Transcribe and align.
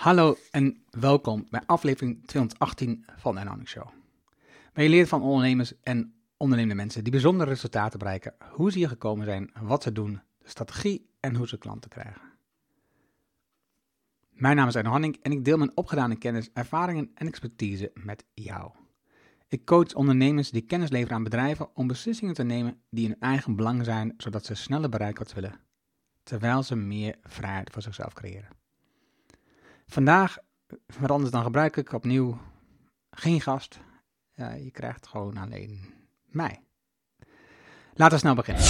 Hallo 0.00 0.36
en 0.50 0.82
welkom 0.90 1.46
bij 1.50 1.62
aflevering 1.66 2.26
218 2.26 3.04
van 3.16 3.34
de 3.34 3.40
Dynamic 3.40 3.68
Show. 3.68 3.88
Je 4.74 4.88
leert 4.88 5.08
van 5.08 5.22
ondernemers 5.22 5.72
en 5.82 6.14
ondernemende 6.36 6.82
mensen 6.82 7.02
die 7.02 7.12
bijzondere 7.12 7.50
resultaten 7.50 7.98
bereiken, 7.98 8.34
hoe 8.50 8.70
ze 8.70 8.78
hier 8.78 8.88
gekomen 8.88 9.24
zijn, 9.24 9.50
wat 9.62 9.82
ze 9.82 9.92
doen, 9.92 10.20
de 10.38 10.48
strategie 10.48 11.10
en 11.20 11.34
hoe 11.34 11.48
ze 11.48 11.58
klanten 11.58 11.90
krijgen. 11.90 12.20
Mijn 14.30 14.56
naam 14.56 14.68
is 14.68 14.76
Arno 14.76 14.94
en 15.22 15.32
ik 15.32 15.44
deel 15.44 15.58
mijn 15.58 15.76
opgedane 15.76 16.16
kennis, 16.16 16.50
ervaringen 16.52 17.10
en 17.14 17.26
expertise 17.26 17.90
met 17.94 18.24
jou. 18.34 18.70
Ik 19.48 19.64
coach 19.64 19.94
ondernemers 19.94 20.50
die 20.50 20.62
kennis 20.62 20.90
leveren 20.90 21.16
aan 21.16 21.24
bedrijven 21.24 21.76
om 21.76 21.86
beslissingen 21.86 22.34
te 22.34 22.44
nemen 22.44 22.82
die 22.90 23.04
in 23.04 23.10
hun 23.10 23.20
eigen 23.20 23.56
belang 23.56 23.84
zijn, 23.84 24.14
zodat 24.16 24.44
ze 24.44 24.54
sneller 24.54 24.88
bereiken 24.88 25.18
wat 25.18 25.28
ze 25.28 25.40
willen, 25.40 25.60
terwijl 26.22 26.62
ze 26.62 26.76
meer 26.76 27.16
vrijheid 27.22 27.70
voor 27.70 27.82
zichzelf 27.82 28.12
creëren. 28.12 28.59
Vandaag, 29.92 30.36
wat 30.98 31.10
anders 31.10 31.30
dan 31.30 31.42
gebruikelijk, 31.42 31.92
opnieuw 31.92 32.38
geen 33.10 33.40
gast. 33.40 33.78
Ja, 34.34 34.52
je 34.52 34.70
krijgt 34.70 35.06
gewoon 35.06 35.36
alleen 35.36 35.80
mij. 36.24 36.60
Laten 37.94 38.14
we 38.14 38.20
snel 38.20 38.34
beginnen. 38.34 38.62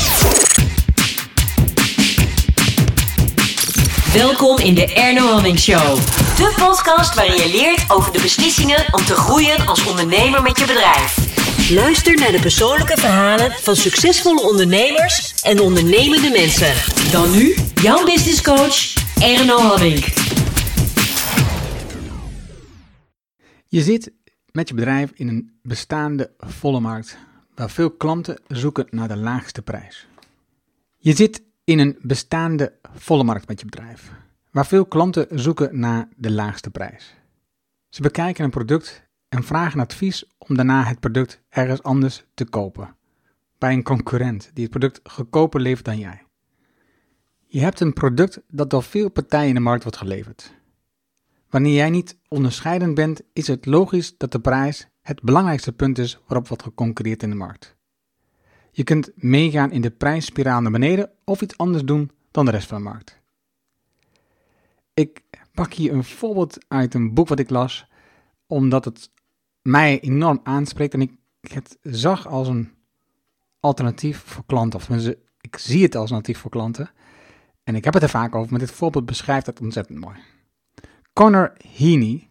Welkom 4.12 4.59
in 4.59 4.74
de 4.74 4.93
Erno 4.95 5.27
Hamming 5.33 5.59
Show. 5.59 5.96
De 6.37 6.55
podcast 6.56 7.15
waarin 7.15 7.37
je 7.37 7.51
leert 7.51 7.91
over 7.91 8.12
de 8.12 8.21
beslissingen 8.21 8.95
om 8.95 9.05
te 9.05 9.15
groeien 9.15 9.66
als 9.66 9.87
ondernemer 9.87 10.43
met 10.43 10.59
je 10.59 10.66
bedrijf. 10.66 11.16
Luister 11.71 12.16
naar 12.18 12.32
de 12.32 12.41
persoonlijke 12.41 12.96
verhalen 12.96 13.52
van 13.52 13.77
succesvolle 13.77 14.43
ondernemers 14.43 15.34
en 15.43 15.60
ondernemende 15.60 16.30
mensen. 16.30 16.74
Dan 17.12 17.30
nu, 17.30 17.57
jouw 17.74 18.05
business 18.05 18.43
coach, 18.43 18.95
Erno 19.18 19.59
Hamming. 19.59 20.20
Je 23.70 23.83
zit 23.83 24.12
met 24.52 24.69
je 24.69 24.74
bedrijf 24.74 25.13
in 25.15 25.29
een 25.29 25.59
bestaande 25.63 26.30
volle 26.38 26.80
markt 26.80 27.18
waar 27.54 27.71
veel 27.71 27.90
klanten 27.90 28.40
zoeken 28.49 28.87
naar 28.90 29.09
de 29.09 29.16
laagste 29.16 29.63
prijs. 29.63 30.09
Je 30.96 31.15
zit 31.15 31.43
in 31.65 31.79
een 31.79 31.98
bestaande 32.02 32.79
volle 32.93 33.24
markt 33.24 33.48
met 33.48 33.60
je 33.60 33.66
bedrijf 33.66 34.10
waar 34.51 34.66
veel 34.66 34.87
klanten 34.87 35.26
zoeken 35.30 35.79
naar 35.79 36.09
de 36.16 36.30
laagste 36.30 36.71
prijs. 36.71 37.15
Ze 37.88 38.02
bekijken 38.02 38.45
een 38.45 38.51
product 38.51 39.09
en 39.29 39.45
vragen 39.45 39.80
advies 39.80 40.24
om 40.38 40.57
daarna 40.57 40.82
het 40.82 41.01
product 41.01 41.43
ergens 41.48 41.82
anders 41.82 42.24
te 42.35 42.45
kopen. 42.45 42.96
Bij 43.59 43.73
een 43.73 43.82
concurrent 43.82 44.51
die 44.54 44.63
het 44.63 44.79
product 44.79 45.01
goedkoper 45.10 45.60
levert 45.60 45.85
dan 45.85 45.98
jij. 45.98 46.23
Je 47.46 47.60
hebt 47.60 47.80
een 47.80 47.93
product 47.93 48.41
dat 48.48 48.71
door 48.71 48.82
veel 48.82 49.10
partijen 49.10 49.48
in 49.48 49.54
de 49.54 49.60
markt 49.60 49.82
wordt 49.82 49.98
geleverd. 49.98 50.59
Wanneer 51.51 51.74
jij 51.74 51.90
niet 51.90 52.18
onderscheidend 52.29 52.95
bent, 52.95 53.23
is 53.32 53.46
het 53.46 53.66
logisch 53.66 54.16
dat 54.16 54.32
de 54.32 54.40
prijs 54.40 54.88
het 55.01 55.23
belangrijkste 55.23 55.73
punt 55.73 55.98
is 55.98 56.20
waarop 56.26 56.48
wordt 56.48 56.62
geconcurreerd 56.62 57.23
in 57.23 57.30
de 57.30 57.37
markt. 57.37 57.76
Je 58.70 58.84
kunt 58.84 59.10
meegaan 59.15 59.73
in 59.73 59.80
de 59.80 59.90
prijsspiraal 59.90 60.60
naar 60.60 60.70
beneden 60.70 61.10
of 61.24 61.40
iets 61.40 61.57
anders 61.57 61.84
doen 61.84 62.10
dan 62.30 62.45
de 62.45 62.51
rest 62.51 62.68
van 62.68 62.79
de 62.79 62.88
markt. 62.88 63.18
Ik 64.94 65.22
pak 65.54 65.72
hier 65.72 65.92
een 65.92 66.04
voorbeeld 66.04 66.59
uit 66.69 66.94
een 66.94 67.15
boek 67.15 67.28
wat 67.28 67.38
ik 67.38 67.50
las, 67.50 67.87
omdat 68.47 68.84
het 68.84 69.10
mij 69.62 70.00
enorm 70.00 70.41
aanspreekt 70.42 70.94
en 70.94 71.00
ik 71.00 71.12
het 71.41 71.78
zag 71.82 72.26
als 72.26 72.48
een 72.48 72.72
alternatief 73.60 74.22
voor 74.25 74.44
klanten. 74.47 74.78
Of 74.78 74.84
tenminste, 74.84 75.19
ik 75.41 75.56
zie 75.56 75.82
het 75.82 75.94
als 75.94 76.10
een 76.10 76.16
alternatief 76.16 76.38
voor 76.38 76.50
klanten. 76.50 76.91
En 77.62 77.75
ik 77.75 77.84
heb 77.84 77.94
het 77.94 78.03
er 78.03 78.09
vaak 78.09 78.34
over, 78.34 78.50
maar 78.50 78.60
dit 78.60 78.70
voorbeeld 78.70 79.06
beschrijft 79.06 79.47
het 79.47 79.60
ontzettend 79.60 79.98
mooi. 79.98 80.16
Connor 81.21 81.53
Heaney, 81.76 82.31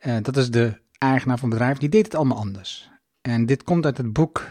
uh, 0.00 0.16
dat 0.22 0.36
is 0.36 0.50
de 0.50 0.80
eigenaar 0.98 1.38
van 1.38 1.48
het 1.48 1.58
bedrijf, 1.58 1.78
die 1.78 1.88
deed 1.88 2.04
het 2.04 2.14
allemaal 2.14 2.38
anders. 2.38 2.90
En 3.20 3.46
dit 3.46 3.62
komt 3.62 3.84
uit 3.84 3.96
het 3.96 4.12
boek, 4.12 4.50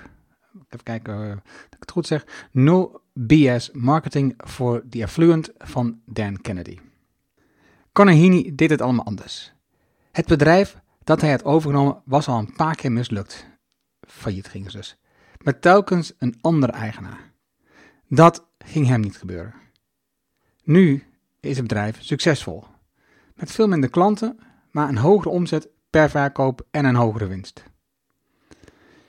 even 0.69 0.83
kijken 0.83 1.13
uh, 1.13 1.29
dat 1.29 1.73
ik 1.73 1.79
het 1.79 1.91
goed 1.91 2.07
zeg, 2.07 2.49
No 2.51 3.01
BS 3.13 3.71
Marketing 3.71 4.33
for 4.45 4.83
the 4.89 5.03
Affluent 5.03 5.51
van 5.57 6.01
Dan 6.05 6.41
Kennedy. 6.41 6.79
Connor 7.91 8.15
Heaney 8.15 8.51
deed 8.55 8.69
het 8.69 8.81
allemaal 8.81 9.05
anders. 9.05 9.53
Het 10.11 10.25
bedrijf 10.25 10.77
dat 11.03 11.21
hij 11.21 11.29
had 11.29 11.43
overgenomen 11.43 12.01
was 12.05 12.27
al 12.27 12.39
een 12.39 12.53
paar 12.55 12.75
keer 12.75 12.91
mislukt. 12.91 13.47
Failliet 14.07 14.47
gingen 14.47 14.71
ze 14.71 14.77
dus. 14.77 14.97
Met 15.43 15.61
telkens 15.61 16.13
een 16.17 16.37
andere 16.41 16.71
eigenaar. 16.71 17.33
Dat 18.07 18.47
ging 18.57 18.87
hem 18.87 19.01
niet 19.01 19.17
gebeuren. 19.17 19.53
Nu 20.63 21.03
is 21.39 21.57
het 21.57 21.67
bedrijf 21.67 21.97
succesvol 22.01 22.63
met 23.37 23.51
veel 23.51 23.67
minder 23.67 23.89
klanten, 23.89 24.39
maar 24.71 24.89
een 24.89 24.97
hogere 24.97 25.29
omzet 25.29 25.69
per 25.89 26.09
verkoop 26.09 26.67
en 26.71 26.85
een 26.85 26.95
hogere 26.95 27.27
winst. 27.27 27.63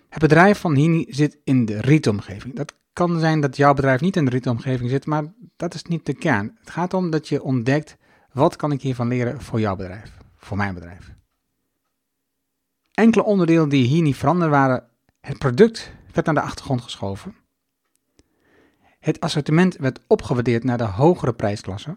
Het 0.08 0.20
bedrijf 0.20 0.58
van 0.58 0.74
Hini 0.74 1.06
zit 1.08 1.38
in 1.44 1.64
de 1.64 1.80
retailomgeving. 1.80 2.54
Dat 2.54 2.74
kan 2.92 3.18
zijn 3.18 3.40
dat 3.40 3.56
jouw 3.56 3.74
bedrijf 3.74 4.00
niet 4.00 4.16
in 4.16 4.24
de 4.24 4.30
retailomgeving 4.30 4.90
zit, 4.90 5.06
maar 5.06 5.24
dat 5.56 5.74
is 5.74 5.82
niet 5.82 6.06
de 6.06 6.14
kern. 6.14 6.56
Het 6.60 6.70
gaat 6.70 6.94
om 6.94 7.10
dat 7.10 7.28
je 7.28 7.42
ontdekt, 7.42 7.96
wat 8.32 8.56
kan 8.56 8.72
ik 8.72 8.82
hiervan 8.82 9.08
leren 9.08 9.40
voor 9.40 9.60
jouw 9.60 9.76
bedrijf, 9.76 10.12
voor 10.36 10.56
mijn 10.56 10.74
bedrijf. 10.74 11.12
Enkele 12.92 13.24
onderdelen 13.24 13.68
die 13.68 13.86
hier 13.86 14.02
niet 14.02 14.20
waren, 14.20 14.84
het 15.20 15.38
product 15.38 15.92
werd 16.12 16.26
naar 16.26 16.34
de 16.34 16.40
achtergrond 16.40 16.80
geschoven. 16.80 17.36
Het 18.98 19.20
assortiment 19.20 19.76
werd 19.76 20.00
opgewaardeerd 20.06 20.64
naar 20.64 20.78
de 20.78 20.84
hogere 20.84 21.32
prijsklasse. 21.32 21.96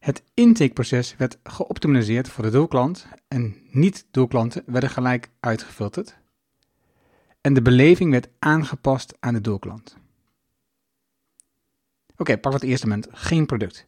Het 0.00 0.22
intakeproces 0.34 1.16
werd 1.16 1.38
geoptimaliseerd 1.42 2.28
voor 2.28 2.44
de 2.44 2.50
doelklant 2.50 3.06
en 3.28 3.56
niet-doelklanten 3.70 4.62
werden 4.66 4.90
gelijk 4.90 5.30
uitgefilterd. 5.40 6.18
En 7.40 7.54
de 7.54 7.62
beleving 7.62 8.10
werd 8.10 8.28
aangepast 8.38 9.16
aan 9.20 9.34
de 9.34 9.40
doelklant. 9.40 9.96
Oké, 12.16 12.38
pak 12.38 12.52
wat 12.52 12.62
eerste 12.62 12.86
moment. 12.86 13.08
Geen 13.10 13.46
product. 13.46 13.86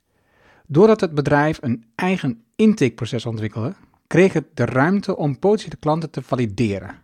Doordat 0.67 1.01
het 1.01 1.15
bedrijf 1.15 1.59
een 1.63 1.85
eigen 1.95 2.45
intakeproces 2.57 3.27
ontwikkelde, 3.27 3.75
kreeg 4.07 4.33
het 4.33 4.47
de 4.55 4.65
ruimte 4.65 5.17
om 5.17 5.39
potentiële 5.39 5.77
klanten 5.77 6.11
te 6.11 6.23
valideren. 6.23 7.03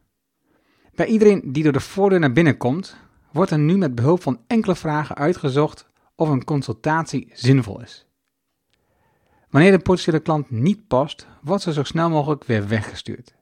Bij 0.94 1.06
iedereen 1.06 1.52
die 1.52 1.62
door 1.62 1.72
de 1.72 1.80
voordeur 1.80 2.20
naar 2.20 2.32
binnen 2.32 2.56
komt, 2.56 2.96
wordt 3.32 3.50
er 3.50 3.58
nu 3.58 3.76
met 3.76 3.94
behulp 3.94 4.22
van 4.22 4.40
enkele 4.46 4.76
vragen 4.76 5.16
uitgezocht 5.16 5.88
of 6.14 6.28
een 6.28 6.44
consultatie 6.44 7.30
zinvol 7.32 7.82
is. 7.82 8.07
Wanneer 9.50 9.70
de 9.70 9.78
potentiële 9.78 10.20
klant 10.20 10.50
niet 10.50 10.86
past, 10.86 11.26
wordt 11.42 11.62
ze 11.62 11.72
zo 11.72 11.82
snel 11.82 12.10
mogelijk 12.10 12.44
weer 12.44 12.68
weggestuurd. 12.68 13.36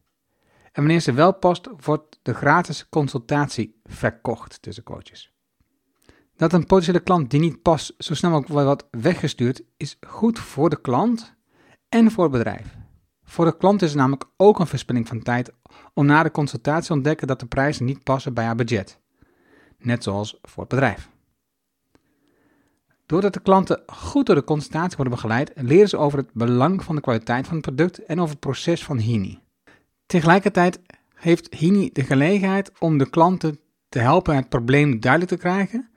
En 0.73 0.83
wanneer 0.83 1.01
ze 1.01 1.13
wel 1.13 1.35
past, 1.35 1.69
wordt 1.85 2.19
de 2.23 2.35
gratis 2.35 2.89
consultatie 2.89 3.81
verkocht 3.85 4.63
tussen 4.63 4.85
coaches. 4.85 5.35
Dat 6.37 6.53
een 6.53 6.67
potentiële 6.67 7.01
klant 7.01 7.31
die 7.31 7.41
niet 7.41 7.63
past 7.63 7.95
zo 7.99 8.15
snel 8.15 8.31
mogelijk 8.31 8.65
wordt 8.65 8.85
weggestuurd, 8.91 9.63
is 9.77 9.99
goed 10.07 10.39
voor 10.39 10.71
de 10.71 10.81
klant 10.81 11.35
en 11.89 12.11
voor 12.11 12.23
het 12.23 12.33
bedrijf. 12.33 12.77
Voor 13.23 13.45
de 13.45 13.57
klant 13.57 13.83
is 13.83 13.89
het 13.89 13.99
namelijk 13.99 14.25
ook 14.37 14.59
een 14.59 14.67
verspilling 14.67 15.09
van 15.09 15.23
tijd 15.23 15.53
om 15.95 16.07
na 16.07 16.23
de 16.23 16.31
consultatie 16.31 16.87
te 16.87 16.93
ontdekken 16.93 17.27
dat 17.27 17.41
de 17.41 17.47
prijzen 17.47 17.85
niet 17.85 18.03
passen 18.03 18.35
bij 18.35 18.45
haar 18.45 18.55
budget. 18.55 19.01
Net 19.79 20.03
zoals 20.03 20.39
voor 20.43 20.63
het 20.63 20.69
bedrijf. 20.73 21.11
Doordat 23.07 23.33
de 23.33 23.41
klanten 23.41 23.83
goed 23.87 24.27
door 24.27 24.35
de 24.35 24.45
consultatie 24.45 24.97
worden 24.97 25.15
begeleid, 25.15 25.53
leren 25.55 25.89
ze 25.89 25.97
over 25.97 26.19
het 26.19 26.33
belang 26.33 26.85
van 26.85 26.95
de 26.95 27.01
kwaliteit 27.01 27.47
van 27.47 27.57
het 27.57 27.65
product 27.65 28.05
en 28.05 28.21
over 28.21 28.31
het 28.31 28.41
proces 28.41 28.85
van 28.85 28.99
Hini. 28.99 29.41
Tegelijkertijd 30.07 30.81
heeft 31.15 31.55
Hini 31.55 31.91
de 31.93 32.03
gelegenheid 32.03 32.73
om 32.79 32.99
de 32.99 33.11
klanten 33.11 33.61
te 33.89 33.99
helpen 33.99 34.37
het 34.37 34.49
probleem 34.49 35.01
duidelijk 35.01 35.33
te 35.33 35.39
krijgen 35.39 35.91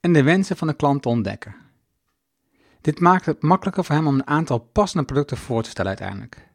en 0.00 0.12
de 0.12 0.22
wensen 0.22 0.56
van 0.56 0.68
de 0.68 0.74
klant 0.74 1.02
te 1.02 1.08
ontdekken. 1.08 1.54
Dit 2.80 3.00
maakt 3.00 3.26
het 3.26 3.42
makkelijker 3.42 3.84
voor 3.84 3.94
hem 3.94 4.06
om 4.06 4.14
een 4.14 4.26
aantal 4.26 4.58
passende 4.58 5.04
producten 5.04 5.36
voor 5.36 5.62
te 5.62 5.70
stellen 5.70 5.90
uiteindelijk. 5.90 6.48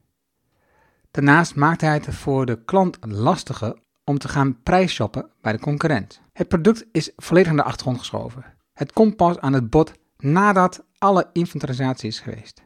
Daarnaast 1.12 1.56
maakt 1.56 1.82
hij 1.82 1.94
het 1.94 2.16
voor 2.16 2.46
de 2.46 2.64
klant 2.64 2.98
lastiger 3.02 3.78
om 4.04 4.18
te 4.18 4.28
gaan 4.28 4.62
prijsshoppen 4.64 5.30
bij 5.42 5.52
de 5.52 5.60
concurrent. 5.60 6.22
Het 6.34 6.48
product 6.48 6.86
is 6.92 7.12
volledig 7.16 7.52
naar 7.52 7.64
de 7.64 7.70
achtergrond 7.70 8.00
geschoven. 8.00 8.46
Het 8.74 8.94
komt 8.94 9.16
pas 9.16 9.40
aan 9.40 9.54
het 9.54 9.70
bod 9.70 9.92
nadat 10.24 10.86
alle 10.98 11.30
inventarisatie 11.34 12.10
is 12.10 12.20
geweest. 12.20 12.62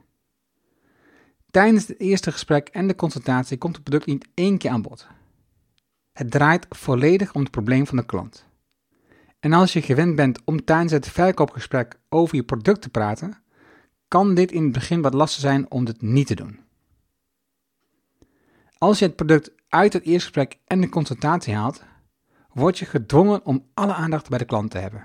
Tijdens 1.52 1.88
het 1.88 2.00
eerste 2.00 2.32
gesprek 2.32 2.68
en 2.68 2.88
de 2.88 2.96
consultatie 2.96 3.58
komt 3.58 3.76
het 3.76 3.84
product 3.84 4.06
niet 4.06 4.28
één 4.34 4.58
keer 4.58 4.72
aan 4.72 4.82
bod. 4.82 5.08
Het 6.14 6.32
draait 6.32 6.66
volledig 6.70 7.34
om 7.34 7.42
het 7.42 7.52
probleem 7.52 7.88
van 7.88 7.98
de 7.98 8.06
klant. 8.06 8.46
En 9.40 9.54
als 9.54 9.74
je 9.74 9.82
gewend 9.82 10.16
bent 10.16 10.42
om 10.46 10.64
tijdens 10.64 10.92
het 10.92 11.08
verkoopgesprek 11.08 12.00
over 12.10 12.36
je 12.36 12.44
product 12.44 12.82
te 12.82 12.90
praten, 12.90 13.38
kan 14.08 14.36
dit 14.36 14.52
in 14.52 14.64
het 14.64 14.72
begin 14.72 15.02
wat 15.02 15.14
lastig 15.14 15.42
zijn 15.42 15.72
om 15.72 15.86
dit 15.86 16.02
niet 16.02 16.28
te 16.28 16.36
doen. 16.36 16.60
Als 18.78 19.00
je 19.00 19.06
het 19.06 19.16
product 19.16 19.52
uit 19.70 19.94
het 19.94 20.04
eerste 20.04 20.22
gesprek 20.22 20.58
en 20.66 20.82
de 20.82 20.90
consultatie 20.90 21.54
haalt, 21.54 21.84
word 22.52 22.80
je 22.80 22.86
gedwongen 22.86 23.46
om 23.46 23.66
alle 23.74 23.94
aandacht 23.94 24.30
bij 24.30 24.38
de 24.38 24.46
klant 24.46 24.72
te 24.72 24.78
hebben. 24.78 25.04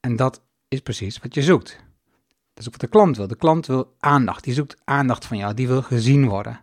En 0.00 0.16
dat 0.16 0.42
is 0.72 0.80
precies 0.80 1.18
wat 1.18 1.34
je 1.34 1.42
zoekt. 1.42 1.70
Dat 2.28 2.58
is 2.58 2.66
ook 2.66 2.72
wat 2.72 2.80
de 2.80 2.88
klant 2.88 3.16
wil. 3.16 3.26
De 3.26 3.36
klant 3.36 3.66
wil 3.66 3.94
aandacht. 3.98 4.44
Die 4.44 4.54
zoekt 4.54 4.76
aandacht 4.84 5.24
van 5.24 5.36
jou. 5.36 5.54
Die 5.54 5.66
wil 5.66 5.82
gezien 5.82 6.28
worden. 6.28 6.60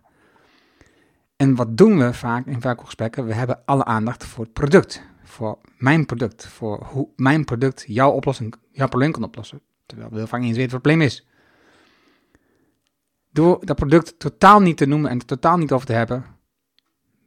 En 1.36 1.54
wat 1.54 1.76
doen 1.76 1.98
we 1.98 2.14
vaak 2.14 2.46
in 2.46 2.60
verkoopgesprekken? 2.60 3.26
We 3.26 3.34
hebben 3.34 3.62
alle 3.64 3.84
aandacht 3.84 4.24
voor 4.24 4.44
het 4.44 4.52
product. 4.52 5.02
Voor 5.22 5.58
mijn 5.76 6.06
product. 6.06 6.46
Voor 6.46 6.84
hoe 6.84 7.08
mijn 7.16 7.44
product 7.44 7.84
jouw 7.86 8.10
oplossing, 8.10 8.54
jouw 8.72 8.88
probleem 8.88 9.12
kan 9.12 9.22
oplossen. 9.22 9.60
Terwijl 9.86 10.10
we 10.10 10.26
vaak 10.26 10.40
niet 10.40 10.48
eens 10.48 10.58
weten 10.58 10.72
wat 10.72 10.84
het 10.84 10.92
probleem 10.92 11.00
is. 11.00 11.26
Door 13.32 13.66
dat 13.66 13.76
product 13.76 14.18
totaal 14.18 14.60
niet 14.60 14.76
te 14.76 14.86
noemen 14.86 15.10
en 15.10 15.18
het 15.18 15.26
totaal 15.26 15.56
niet 15.56 15.72
over 15.72 15.86
te 15.86 15.92
hebben, 15.92 16.24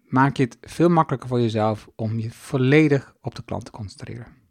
maak 0.05 0.37
je 0.37 0.43
het 0.43 0.57
veel 0.61 0.89
makkelijker 0.89 1.29
voor 1.29 1.39
jezelf 1.39 1.89
om 1.95 2.19
je 2.19 2.31
volledig 2.31 3.15
op 3.21 3.35
de 3.35 3.43
klant 3.43 3.65
te 3.65 3.71
concentreren. 3.71 4.42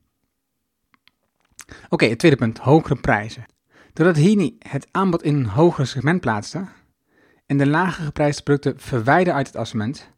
Oké, 1.89 2.07
het 2.07 2.19
tweede 2.19 2.37
punt, 2.37 2.59
hogere 2.59 2.97
prijzen. 2.97 3.47
Doordat 3.93 4.17
Hini 4.17 4.57
het 4.59 4.89
aanbod 4.91 5.23
in 5.23 5.35
een 5.35 5.47
hoger 5.47 5.87
segment 5.87 6.21
plaatste 6.21 6.67
en 7.47 7.59
de 7.59 7.67
lagere 7.67 8.05
geprijsde 8.05 8.43
producten 8.43 8.81
verwijderde 8.81 9.33
uit 9.33 9.47
het 9.47 9.57
assortiment, 9.57 10.11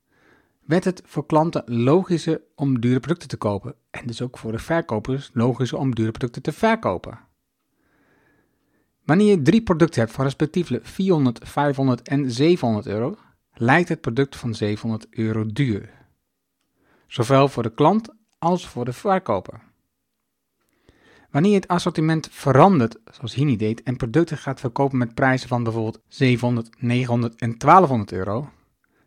werd 0.64 0.84
het 0.84 1.02
voor 1.04 1.26
klanten 1.26 1.62
logischer 1.66 2.40
om 2.54 2.80
dure 2.80 3.00
producten 3.00 3.28
te 3.28 3.36
kopen 3.36 3.74
en 3.90 4.06
dus 4.06 4.22
ook 4.22 4.38
voor 4.38 4.52
de 4.52 4.58
verkopers 4.58 5.30
logischer 5.32 5.78
om 5.78 5.94
dure 5.94 6.10
producten 6.10 6.42
te 6.42 6.52
verkopen. 6.52 7.18
Wanneer 9.04 9.30
je 9.30 9.42
drie 9.42 9.62
producten 9.62 10.00
hebt 10.00 10.12
van 10.12 10.24
respectievelijk 10.24 10.86
400, 10.86 11.40
500 11.42 12.08
en 12.08 12.30
700 12.30 12.86
euro, 12.86 13.16
lijkt 13.54 13.88
het 13.88 14.00
product 14.00 14.36
van 14.36 14.54
700 14.54 15.06
euro 15.10 15.46
duur. 15.46 15.90
Zowel 17.06 17.48
voor 17.48 17.62
de 17.62 17.74
klant 17.74 18.08
als 18.38 18.68
voor 18.68 18.84
de 18.84 18.92
verkoper. 18.92 19.60
Wanneer 21.34 21.52
je 21.52 21.58
het 21.58 21.68
assortiment 21.68 22.28
verandert, 22.30 22.96
zoals 23.10 23.34
Hini 23.34 23.56
deed, 23.56 23.82
en 23.82 23.96
producten 23.96 24.38
gaat 24.38 24.60
verkopen 24.60 24.98
met 24.98 25.14
prijzen 25.14 25.48
van 25.48 25.62
bijvoorbeeld 25.62 26.00
700, 26.08 26.82
900 26.82 27.34
en 27.34 27.58
1200 27.58 28.12
euro, 28.12 28.50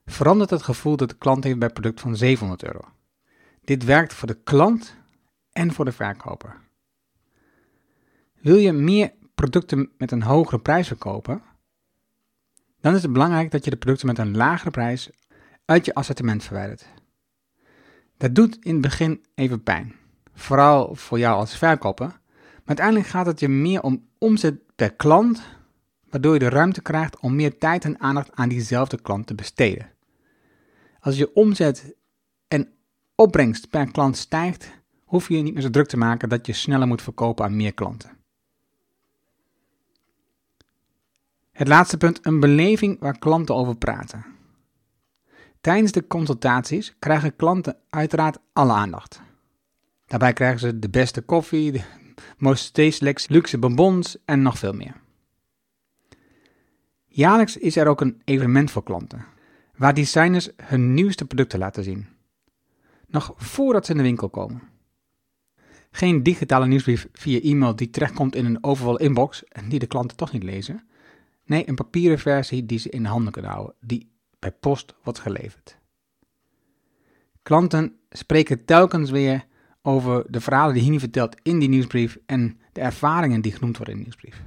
verandert 0.05 0.49
het 0.49 0.61
gevoel 0.61 0.97
dat 0.97 1.09
de 1.09 1.17
klant 1.17 1.43
heeft 1.43 1.59
bij 1.59 1.69
product 1.69 1.99
van 1.99 2.15
700 2.15 2.63
euro. 2.63 2.79
Dit 3.63 3.83
werkt 3.83 4.13
voor 4.13 4.27
de 4.27 4.41
klant 4.43 4.95
en 5.51 5.73
voor 5.73 5.85
de 5.85 5.91
verkoper. 5.91 6.55
Wil 8.41 8.55
je 8.55 8.71
meer 8.71 9.13
producten 9.35 9.91
met 9.97 10.11
een 10.11 10.23
hogere 10.23 10.59
prijs 10.59 10.87
verkopen, 10.87 11.41
dan 12.81 12.95
is 12.95 13.01
het 13.01 13.13
belangrijk 13.13 13.51
dat 13.51 13.63
je 13.63 13.69
de 13.69 13.77
producten 13.77 14.07
met 14.07 14.17
een 14.17 14.37
lagere 14.37 14.71
prijs 14.71 15.09
uit 15.65 15.85
je 15.85 15.93
assortiment 15.93 16.43
verwijdert. 16.43 16.87
Dat 18.17 18.35
doet 18.35 18.57
in 18.61 18.73
het 18.73 18.81
begin 18.81 19.25
even 19.35 19.63
pijn, 19.63 19.95
vooral 20.37 20.95
voor 20.95 21.19
jou 21.19 21.35
als 21.39 21.57
verkoper, 21.57 22.07
maar 22.07 22.65
uiteindelijk 22.65 23.07
gaat 23.07 23.25
het 23.25 23.39
je 23.39 23.47
meer 23.47 23.81
om 23.81 24.07
omzet 24.17 24.75
per 24.75 24.93
klant, 24.93 25.41
waardoor 26.09 26.33
je 26.33 26.39
de 26.39 26.49
ruimte 26.49 26.81
krijgt 26.81 27.19
om 27.19 27.35
meer 27.35 27.57
tijd 27.57 27.85
en 27.85 27.99
aandacht 27.99 28.35
aan 28.35 28.49
diezelfde 28.49 29.01
klant 29.01 29.27
te 29.27 29.35
besteden. 29.35 29.91
Als 30.99 31.17
je 31.17 31.33
omzet 31.33 31.95
en 32.47 32.69
opbrengst 33.15 33.69
per 33.69 33.91
klant 33.91 34.17
stijgt, 34.17 34.71
hoef 35.05 35.27
je 35.27 35.37
je 35.37 35.43
niet 35.43 35.53
meer 35.53 35.63
zo 35.63 35.69
druk 35.69 35.87
te 35.87 35.97
maken 35.97 36.29
dat 36.29 36.45
je 36.45 36.53
sneller 36.53 36.87
moet 36.87 37.01
verkopen 37.01 37.45
aan 37.45 37.55
meer 37.55 37.73
klanten. 37.73 38.17
Het 41.51 41.67
laatste 41.67 41.97
punt, 41.97 42.25
een 42.25 42.39
beleving 42.39 42.99
waar 42.99 43.19
klanten 43.19 43.55
over 43.55 43.75
praten. 43.75 44.25
Tijdens 45.61 45.91
de 45.91 46.07
consultaties 46.07 46.95
krijgen 46.99 47.35
klanten 47.35 47.77
uiteraard 47.89 48.37
alle 48.53 48.73
aandacht. 48.73 49.25
Daarbij 50.07 50.33
krijgen 50.33 50.59
ze 50.59 50.79
de 50.79 50.89
beste 50.89 51.21
koffie, 51.21 51.71
de 51.71 51.81
most 52.37 52.73
tasteless 52.73 53.27
luxe 53.27 53.57
bonbons 53.57 54.17
en 54.25 54.41
nog 54.41 54.57
veel 54.57 54.73
meer. 54.73 54.95
Jaarlijks 57.05 57.57
is 57.57 57.75
er 57.75 57.87
ook 57.87 58.01
een 58.01 58.21
evenement 58.23 58.71
voor 58.71 58.83
klanten, 58.83 59.25
waar 59.75 59.93
designers 59.93 60.49
hun 60.63 60.93
nieuwste 60.93 61.25
producten 61.25 61.59
laten 61.59 61.83
zien. 61.83 62.07
Nog 63.07 63.33
voordat 63.35 63.85
ze 63.85 63.91
in 63.91 63.97
de 63.97 64.03
winkel 64.03 64.29
komen. 64.29 64.61
Geen 65.91 66.23
digitale 66.23 66.67
nieuwsbrief 66.67 67.07
via 67.13 67.39
e-mail 67.39 67.75
die 67.75 67.89
terechtkomt 67.89 68.35
in 68.35 68.45
een 68.45 68.63
overal 68.63 68.97
inbox 68.97 69.43
en 69.43 69.69
die 69.69 69.79
de 69.79 69.87
klanten 69.87 70.17
toch 70.17 70.31
niet 70.31 70.43
lezen, 70.43 70.87
Nee, 71.47 71.69
een 71.69 71.75
papieren 71.75 72.19
versie 72.19 72.65
die 72.65 72.79
ze 72.79 72.89
in 72.89 73.05
handen 73.05 73.31
kunnen 73.31 73.51
houden, 73.51 73.75
die 73.79 74.11
bij 74.39 74.51
post 74.51 74.95
wordt 75.03 75.19
geleverd. 75.19 75.77
Klanten 77.41 77.99
spreken 78.09 78.65
telkens 78.65 79.09
weer 79.09 79.45
over 79.87 80.25
de 80.27 80.41
verhalen 80.41 80.73
die 80.73 80.83
Hini 80.83 80.99
vertelt 80.99 81.35
in 81.43 81.59
die 81.59 81.69
nieuwsbrief 81.69 82.17
en 82.25 82.59
de 82.71 82.81
ervaringen 82.81 83.41
die 83.41 83.51
genoemd 83.51 83.77
worden 83.77 83.95
in 83.95 83.99
de 83.99 84.05
nieuwsbrief. 84.05 84.41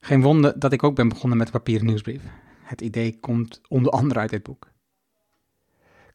Geen 0.00 0.22
wonder 0.22 0.58
dat 0.58 0.72
ik 0.72 0.82
ook 0.82 0.94
ben 0.94 1.08
begonnen 1.08 1.38
met 1.38 1.46
de 1.46 1.52
papieren 1.52 1.86
nieuwsbrief. 1.86 2.22
Het 2.62 2.80
idee 2.80 3.18
komt 3.20 3.60
onder 3.68 3.92
andere 3.92 4.20
uit 4.20 4.30
dit 4.30 4.42
boek. 4.42 4.70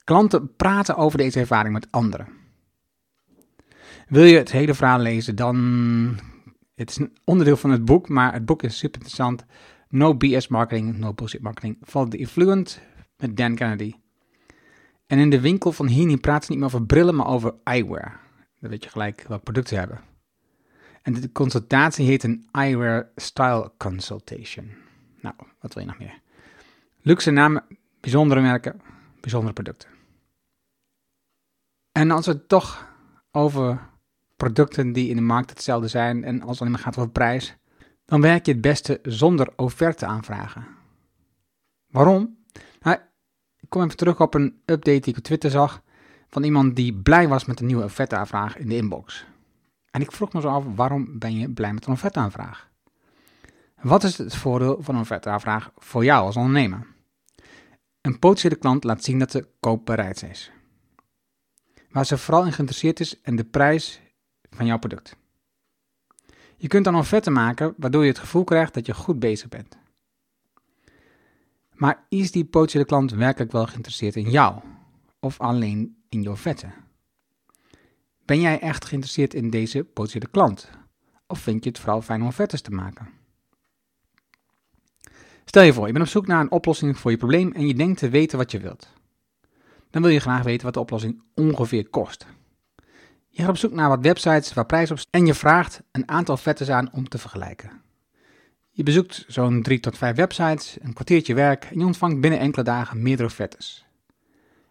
Klanten 0.03 0.55
praten 0.55 0.95
over 0.95 1.17
deze 1.17 1.39
ervaring 1.39 1.73
met 1.73 1.87
anderen. 1.91 2.27
Wil 4.07 4.23
je 4.23 4.37
het 4.37 4.51
hele 4.51 4.73
verhaal 4.73 4.99
lezen, 4.99 5.35
dan 5.35 5.57
het 6.75 6.89
is 6.89 6.97
een 6.97 7.17
onderdeel 7.23 7.57
van 7.57 7.69
het 7.69 7.85
boek, 7.85 8.09
maar 8.09 8.33
het 8.33 8.45
boek 8.45 8.63
is 8.63 8.77
super 8.77 8.99
interessant. 8.99 9.45
No 9.89 10.15
BS 10.15 10.47
Marketing, 10.47 10.97
No 10.97 11.13
Bullshit 11.13 11.41
Marketing. 11.41 11.77
Van 11.81 12.09
The 12.09 12.17
Influent 12.17 12.81
met 13.17 13.37
Dan 13.37 13.55
Kennedy. 13.55 13.93
En 15.13 15.19
in 15.19 15.29
de 15.29 15.41
winkel 15.41 15.71
van 15.71 15.87
Hini 15.87 16.17
praten 16.17 16.43
ze 16.45 16.51
niet 16.51 16.59
meer 16.59 16.67
over 16.67 16.85
brillen, 16.85 17.15
maar 17.15 17.27
over 17.27 17.55
eyewear. 17.63 18.19
Dan 18.59 18.69
weet 18.69 18.83
je 18.83 18.89
gelijk 18.89 19.25
wat 19.27 19.43
producten 19.43 19.77
hebben. 19.77 19.99
En 21.01 21.13
de 21.13 21.31
consultatie 21.31 22.05
heet 22.05 22.23
een 22.23 22.47
Eyewear 22.51 23.09
Style 23.15 23.71
Consultation. 23.77 24.71
Nou, 25.21 25.35
wat 25.59 25.73
wil 25.73 25.83
je 25.83 25.89
nog 25.89 25.99
meer? 25.99 26.19
Luxe 27.01 27.31
namen, 27.31 27.63
bijzondere 27.99 28.41
merken, 28.41 28.81
bijzondere 29.21 29.53
producten. 29.53 29.89
En 31.91 32.11
als 32.11 32.25
het 32.25 32.47
toch 32.47 32.87
over 33.31 33.89
producten 34.35 34.93
die 34.93 35.09
in 35.09 35.15
de 35.15 35.21
markt 35.21 35.49
hetzelfde 35.49 35.87
zijn 35.87 36.23
en 36.23 36.41
als 36.41 36.51
het 36.51 36.59
alleen 36.59 36.71
maar 36.71 36.81
gaat 36.81 36.97
over 36.97 37.11
prijs, 37.11 37.55
dan 38.05 38.21
werk 38.21 38.45
je 38.45 38.51
het 38.51 38.61
beste 38.61 38.99
zonder 39.03 39.53
offerte 39.55 40.05
aanvragen. 40.05 40.65
Waarom? 41.87 42.37
Kom 43.73 43.83
even 43.83 43.97
terug 43.97 44.21
op 44.21 44.33
een 44.33 44.61
update 44.65 44.99
die 44.99 45.11
ik 45.11 45.17
op 45.17 45.23
Twitter 45.23 45.49
zag 45.49 45.81
van 46.29 46.43
iemand 46.43 46.75
die 46.75 46.93
blij 46.93 47.27
was 47.27 47.45
met 47.45 47.59
een 47.59 47.65
nieuwe 47.65 47.83
offerte 47.83 48.15
aanvraag 48.15 48.57
in 48.57 48.69
de 48.69 48.75
inbox. 48.75 49.25
En 49.91 50.01
ik 50.01 50.11
vroeg 50.11 50.33
me 50.33 50.41
zo 50.41 50.47
af, 50.47 50.63
waarom 50.75 51.19
ben 51.19 51.37
je 51.37 51.49
blij 51.49 51.73
met 51.73 51.85
een 51.85 51.93
offerte 51.93 52.19
aanvraag? 52.19 52.69
Wat 53.81 54.03
is 54.03 54.17
het 54.17 54.35
voordeel 54.35 54.77
van 54.79 54.95
een 54.95 55.01
offerte 55.01 55.29
aanvraag 55.29 55.71
voor 55.77 56.03
jou 56.03 56.25
als 56.25 56.35
ondernemer? 56.35 56.87
Een 58.01 58.19
potentiële 58.19 58.55
klant 58.55 58.83
laat 58.83 59.03
zien 59.03 59.19
dat 59.19 59.31
ze 59.31 59.47
koopbereid 59.59 60.23
is. 60.23 60.51
Waar 61.89 62.05
ze 62.05 62.17
vooral 62.17 62.45
in 62.45 62.53
geïnteresseerd 62.53 62.99
is 62.99 63.21
en 63.21 63.35
de 63.35 63.45
prijs 63.45 64.01
van 64.49 64.65
jouw 64.65 64.79
product. 64.79 65.15
Je 66.57 66.67
kunt 66.67 66.85
dan 66.85 66.95
offerte 66.95 67.31
maken 67.31 67.73
waardoor 67.77 68.01
je 68.01 68.09
het 68.09 68.19
gevoel 68.19 68.43
krijgt 68.43 68.73
dat 68.73 68.85
je 68.85 68.93
goed 68.93 69.19
bezig 69.19 69.49
bent. 69.49 69.77
Maar 71.83 72.05
is 72.09 72.31
die 72.31 72.45
potentiële 72.45 72.85
klant 72.85 73.11
werkelijk 73.11 73.51
wel 73.51 73.65
geïnteresseerd 73.65 74.15
in 74.15 74.29
jou 74.29 74.59
of 75.19 75.39
alleen 75.39 76.03
in 76.09 76.21
je 76.21 76.31
offerte? 76.31 76.67
Ben 78.25 78.39
jij 78.39 78.59
echt 78.59 78.85
geïnteresseerd 78.85 79.33
in 79.33 79.49
deze 79.49 79.83
potentiële 79.83 80.27
klant? 80.31 80.69
Of 81.27 81.39
vind 81.39 81.63
je 81.63 81.69
het 81.69 81.79
vooral 81.79 82.01
fijn 82.01 82.21
om 82.21 82.27
offertes 82.27 82.61
te 82.61 82.71
maken? 82.71 83.09
Stel 85.45 85.63
je 85.63 85.73
voor, 85.73 85.85
je 85.87 85.93
bent 85.93 86.05
op 86.05 86.11
zoek 86.11 86.27
naar 86.27 86.39
een 86.39 86.51
oplossing 86.51 86.97
voor 86.97 87.11
je 87.11 87.17
probleem 87.17 87.51
en 87.51 87.67
je 87.67 87.75
denkt 87.75 87.99
te 87.99 88.09
weten 88.09 88.37
wat 88.37 88.51
je 88.51 88.59
wilt. 88.59 88.87
Dan 89.89 90.01
wil 90.01 90.11
je 90.11 90.19
graag 90.19 90.43
weten 90.43 90.65
wat 90.65 90.73
de 90.73 90.79
oplossing 90.79 91.21
ongeveer 91.35 91.89
kost. 91.89 92.25
Je 93.29 93.41
gaat 93.41 93.49
op 93.49 93.57
zoek 93.57 93.71
naar 93.71 93.89
wat 93.89 94.01
websites 94.01 94.53
waar 94.53 94.65
prijs 94.65 94.91
op 94.91 94.99
staat 94.99 95.13
en 95.13 95.25
je 95.25 95.33
vraagt 95.33 95.81
een 95.91 96.09
aantal 96.09 96.37
vetters 96.37 96.69
aan 96.69 96.93
om 96.93 97.09
te 97.09 97.17
vergelijken. 97.17 97.81
Je 98.75 98.83
bezoekt 98.83 99.25
zo'n 99.27 99.61
3 99.61 99.79
tot 99.79 99.97
5 99.97 100.15
websites, 100.15 100.77
een 100.81 100.93
kwartiertje 100.93 101.33
werk 101.33 101.63
en 101.63 101.79
je 101.79 101.85
ontvangt 101.85 102.21
binnen 102.21 102.39
enkele 102.39 102.63
dagen 102.63 103.01
meerdere 103.01 103.29
vetters. 103.29 103.85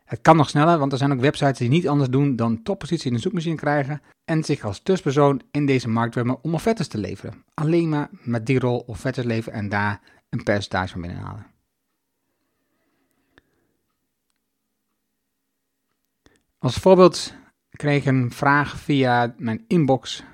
Het 0.04 0.21
kan 0.21 0.37
nog 0.37 0.49
sneller, 0.49 0.78
want 0.78 0.92
er 0.92 0.99
zijn 0.99 1.12
ook 1.12 1.21
websites 1.21 1.59
die 1.59 1.68
niet 1.68 1.88
anders 1.88 2.11
doen 2.11 2.37
dan 2.37 2.62
toppositie 2.62 3.06
in 3.06 3.16
de 3.16 3.23
zoekmachine 3.23 3.54
krijgen 3.54 4.02
en 4.25 4.44
zich 4.44 4.64
als 4.64 4.80
tussenpersoon 4.80 5.42
in 5.50 5.66
deze 5.66 5.88
markt 5.88 6.16
om 6.16 6.54
offertes 6.54 6.88
te 6.88 6.99
leveren. 6.99 7.44
Alleen 7.54 7.88
maar 7.88 8.09
met 8.11 8.47
die 8.47 8.59
rol 8.59 8.78
offertes 8.87 9.25
leveren 9.25 9.59
en 9.59 9.68
daar 9.68 10.00
een 10.28 10.42
percentage 10.42 10.92
van 10.92 11.00
binnenhalen. 11.00 11.47
Als 16.59 16.76
voorbeeld 16.76 17.35
kreeg 17.71 18.04
een 18.04 18.32
vraag 18.32 18.78
via 18.78 19.35
mijn 19.37 19.64
inbox. 19.66 20.25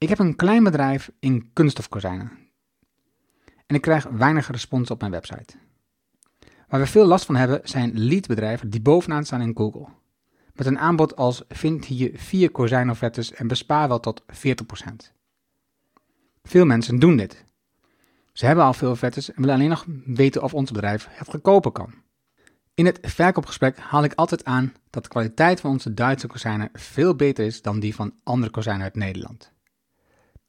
Ik 0.00 0.08
heb 0.08 0.18
een 0.18 0.36
klein 0.36 0.64
bedrijf 0.64 1.10
in 1.18 1.52
kunststofkozijnen. 1.52 2.30
En 3.66 3.74
ik 3.74 3.80
krijg 3.80 4.04
weinig 4.04 4.50
respons 4.50 4.90
op 4.90 5.00
mijn 5.00 5.12
website. 5.12 5.56
Waar 6.68 6.80
we 6.80 6.86
veel 6.86 7.06
last 7.06 7.24
van 7.24 7.36
hebben 7.36 7.60
zijn 7.64 7.98
leadbedrijven 7.98 8.70
die 8.70 8.80
bovenaan 8.80 9.24
staan 9.24 9.40
in 9.40 9.56
Google. 9.56 9.86
Met 10.54 10.66
een 10.66 10.78
aanbod 10.78 11.16
als 11.16 11.42
vind 11.48 11.84
hier 11.84 12.10
vier 12.14 12.50
kozijnoffertes 12.50 13.32
en 13.32 13.46
bespaar 13.46 13.88
wel 13.88 14.00
tot 14.00 14.22
40%. 14.22 14.24
Veel 16.42 16.64
mensen 16.64 16.98
doen 16.98 17.16
dit. 17.16 17.44
Ze 18.32 18.46
hebben 18.46 18.64
al 18.64 18.74
veel 18.74 18.90
offertes 18.90 19.28
en 19.28 19.40
willen 19.40 19.54
alleen 19.54 19.68
nog 19.68 19.86
weten 20.04 20.42
of 20.42 20.54
ons 20.54 20.70
bedrijf 20.70 21.08
het 21.10 21.28
goedkoper 21.28 21.70
kan. 21.70 21.94
In 22.74 22.86
het 22.86 22.98
verkoopgesprek 23.02 23.78
haal 23.78 24.04
ik 24.04 24.14
altijd 24.14 24.44
aan 24.44 24.72
dat 24.90 25.02
de 25.02 25.08
kwaliteit 25.08 25.60
van 25.60 25.70
onze 25.70 25.94
Duitse 25.94 26.26
kozijnen 26.26 26.70
veel 26.72 27.16
beter 27.16 27.44
is 27.44 27.62
dan 27.62 27.80
die 27.80 27.94
van 27.94 28.14
andere 28.22 28.52
kozijnen 28.52 28.82
uit 28.82 28.96
Nederland. 28.96 29.52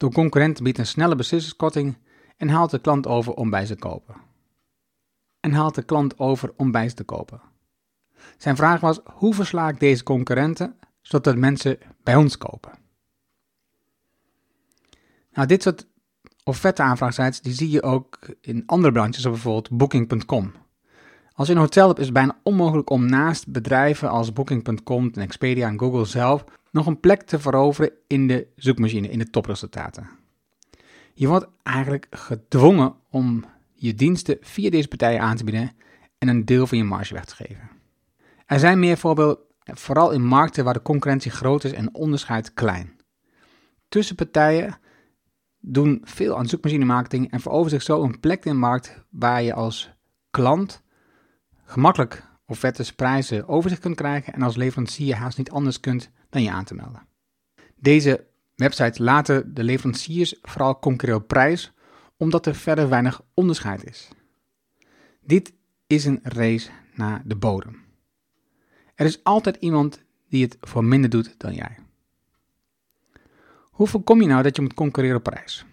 De 0.01 0.12
concurrent 0.12 0.62
biedt 0.62 0.77
een 0.77 0.88
snelle 0.88 1.15
beslissingskorting 1.15 1.98
en 2.38 2.50
haalt 2.50 2.72
de 2.72 2.79
klant 2.79 3.08
over 3.08 3.34
om 3.34 3.50
bij 3.50 3.65
ze 3.65 3.74
te 3.74 3.79
kopen. 3.79 4.15
En 5.39 5.51
haalt 5.51 5.75
de 5.75 5.84
klant 5.84 6.20
over 6.20 6.53
om 6.55 6.72
bij 6.72 6.89
ze 6.89 6.96
te 6.96 7.03
kopen. 7.03 7.41
Zijn 8.38 8.55
vraag 8.55 8.79
was: 8.79 9.00
hoe 9.03 9.34
versla 9.34 9.70
ik 9.70 9.79
deze 9.79 10.03
concurrenten 10.03 10.79
zodat 11.01 11.36
mensen 11.36 11.77
bij 12.03 12.15
ons 12.15 12.38
kopen? 12.38 12.72
Nou, 15.31 15.48
dit 15.48 15.62
soort 15.62 15.88
offerte-aanvraagsite 16.43 17.41
die 17.41 17.53
zie 17.53 17.70
je 17.70 17.84
ook 17.84 18.20
in 18.41 18.63
andere 18.65 18.93
branches, 18.93 19.22
zoals 19.22 19.41
bijvoorbeeld 19.41 19.77
Booking.com. 19.77 20.53
Als 21.41 21.50
je 21.50 21.55
een 21.55 21.62
hotel 21.62 21.88
hebt, 21.88 22.00
is 22.00 22.05
het 22.05 22.13
bijna 22.13 22.39
onmogelijk 22.43 22.89
om 22.89 23.05
naast 23.05 23.48
bedrijven 23.48 24.10
als 24.10 24.33
Booking.com, 24.33 25.12
Expedia 25.13 25.67
en 25.67 25.79
Google 25.79 26.05
zelf 26.05 26.43
nog 26.71 26.86
een 26.86 27.00
plek 27.00 27.21
te 27.21 27.39
veroveren 27.39 27.91
in 28.07 28.27
de 28.27 28.48
zoekmachine, 28.55 29.10
in 29.10 29.19
de 29.19 29.29
topresultaten. 29.29 30.10
Je 31.13 31.27
wordt 31.27 31.48
eigenlijk 31.63 32.07
gedwongen 32.10 32.95
om 33.10 33.45
je 33.74 33.93
diensten 33.93 34.38
via 34.41 34.69
deze 34.69 34.88
partijen 34.88 35.21
aan 35.21 35.36
te 35.36 35.43
bieden 35.43 35.71
en 36.17 36.27
een 36.27 36.45
deel 36.45 36.67
van 36.67 36.77
je 36.77 36.83
marge 36.83 37.13
weg 37.13 37.25
te 37.25 37.36
geven. 37.36 37.69
Er 38.45 38.60
zijn 38.60 38.79
meer 38.79 38.98
voorbeelden, 38.98 39.38
vooral 39.63 40.12
in 40.12 40.25
markten 40.25 40.63
waar 40.63 40.74
de 40.74 40.81
concurrentie 40.81 41.31
groot 41.31 41.63
is 41.63 41.74
en 41.74 41.93
onderscheid 41.95 42.53
klein. 42.53 42.95
Tussenpartijen 43.89 44.77
doen 45.60 46.01
veel 46.03 46.38
aan 46.38 46.48
zoekmachine 46.48 46.86
marketing 46.86 47.31
en 47.31 47.39
veroveren 47.39 47.71
zich 47.71 47.81
zo 47.81 48.03
een 48.03 48.19
plek 48.19 48.45
in 48.45 48.51
de 48.51 48.57
markt 48.57 49.03
waar 49.10 49.43
je 49.43 49.53
als 49.53 49.91
klant 50.31 50.81
gemakkelijk 51.71 52.23
offertes, 52.45 52.93
prijzen 52.93 53.47
overzicht 53.47 53.81
kunt 53.81 53.95
krijgen 53.95 54.33
en 54.33 54.41
als 54.41 54.55
leverancier 54.55 55.15
haast 55.15 55.37
niet 55.37 55.51
anders 55.51 55.79
kunt 55.79 56.09
dan 56.29 56.43
je 56.43 56.51
aan 56.51 56.63
te 56.63 56.73
melden. 56.73 57.07
Deze 57.75 58.25
websites 58.55 58.97
laten 58.97 59.53
de 59.53 59.63
leveranciers 59.63 60.35
vooral 60.41 60.79
concurreren 60.79 61.21
op 61.21 61.27
prijs, 61.27 61.73
omdat 62.17 62.45
er 62.45 62.55
verder 62.55 62.89
weinig 62.89 63.21
onderscheid 63.33 63.85
is. 63.85 64.09
Dit 65.21 65.53
is 65.87 66.05
een 66.05 66.19
race 66.23 66.69
naar 66.93 67.21
de 67.25 67.35
bodem. 67.35 67.83
Er 68.95 69.05
is 69.05 69.23
altijd 69.23 69.55
iemand 69.55 70.03
die 70.29 70.43
het 70.43 70.57
voor 70.61 70.83
minder 70.83 71.09
doet 71.09 71.35
dan 71.37 71.53
jij. 71.53 71.77
Hoe 73.61 73.87
voorkom 73.87 74.21
je 74.21 74.27
nou 74.27 74.43
dat 74.43 74.55
je 74.55 74.61
moet 74.61 74.73
concurreren 74.73 75.17
op 75.17 75.23
prijs? 75.23 75.65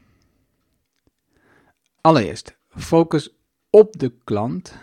Allereerst, 2.00 2.56
focus 2.68 3.36
op 3.70 3.98
de 3.98 4.12
klant 4.24 4.74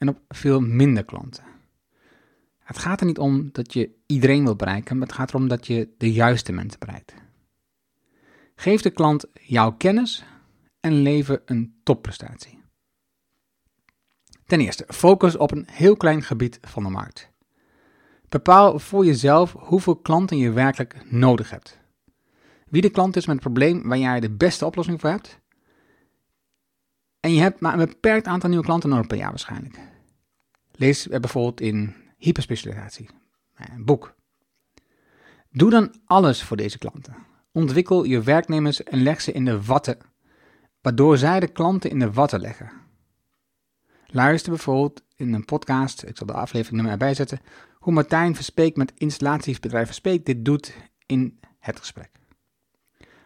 en 0.00 0.08
op 0.08 0.20
veel 0.28 0.60
minder 0.60 1.04
klanten. 1.04 1.44
Het 2.58 2.78
gaat 2.78 3.00
er 3.00 3.06
niet 3.06 3.18
om 3.18 3.48
dat 3.52 3.72
je 3.72 3.90
iedereen 4.06 4.44
wil 4.44 4.56
bereiken, 4.56 4.98
maar 4.98 5.06
het 5.06 5.16
gaat 5.16 5.28
erom 5.28 5.48
dat 5.48 5.66
je 5.66 5.94
de 5.98 6.12
juiste 6.12 6.52
mensen 6.52 6.78
bereikt. 6.78 7.14
Geef 8.54 8.80
de 8.80 8.90
klant 8.90 9.26
jouw 9.32 9.72
kennis 9.72 10.24
en 10.80 10.92
lever 10.92 11.42
een 11.44 11.80
topprestatie. 11.82 12.58
Ten 14.46 14.60
eerste, 14.60 14.84
focus 14.88 15.36
op 15.36 15.50
een 15.50 15.66
heel 15.70 15.96
klein 15.96 16.22
gebied 16.22 16.58
van 16.62 16.82
de 16.82 16.88
markt. 16.88 17.30
Bepaal 18.28 18.78
voor 18.78 19.04
jezelf 19.04 19.52
hoeveel 19.52 19.96
klanten 19.96 20.36
je 20.36 20.50
werkelijk 20.50 21.10
nodig 21.10 21.50
hebt. 21.50 21.78
Wie 22.66 22.82
de 22.82 22.90
klant 22.90 23.16
is 23.16 23.26
met 23.26 23.34
het 23.34 23.44
probleem 23.44 23.88
waar 23.88 23.98
jij 23.98 24.20
de 24.20 24.30
beste 24.30 24.66
oplossing 24.66 25.00
voor 25.00 25.10
hebt. 25.10 25.40
En 27.20 27.34
je 27.34 27.40
hebt 27.40 27.60
maar 27.60 27.72
een 27.72 27.86
beperkt 27.86 28.26
aantal 28.26 28.48
nieuwe 28.48 28.64
klanten 28.64 28.90
nodig 28.90 29.06
per 29.06 29.16
jaar 29.16 29.28
waarschijnlijk. 29.28 29.89
Lees 30.80 31.06
bijvoorbeeld 31.06 31.60
in 31.60 31.94
hyperspecialisatie, 32.16 33.08
een 33.54 33.84
boek. 33.84 34.14
Doe 35.50 35.70
dan 35.70 35.94
alles 36.04 36.42
voor 36.42 36.56
deze 36.56 36.78
klanten. 36.78 37.16
Ontwikkel 37.52 38.04
je 38.04 38.22
werknemers 38.22 38.82
en 38.82 39.02
leg 39.02 39.20
ze 39.20 39.32
in 39.32 39.44
de 39.44 39.62
watten, 39.62 39.98
waardoor 40.80 41.18
zij 41.18 41.40
de 41.40 41.48
klanten 41.48 41.90
in 41.90 41.98
de 41.98 42.12
watten 42.12 42.40
leggen. 42.40 42.72
Luister 44.06 44.50
bijvoorbeeld 44.50 45.02
in 45.16 45.32
een 45.32 45.44
podcast, 45.44 46.02
ik 46.02 46.16
zal 46.16 46.26
de 46.26 46.32
aflevering 46.32 46.74
nummer 46.74 46.92
erbij 46.92 47.14
zetten, 47.14 47.40
hoe 47.74 47.92
Martijn 47.92 48.34
Verspeek 48.34 48.76
met 48.76 48.92
installatiebedrijf 48.94 49.86
Verspeek 49.86 50.26
dit 50.26 50.44
doet 50.44 50.74
in 51.06 51.40
het 51.58 51.78
gesprek. 51.78 52.10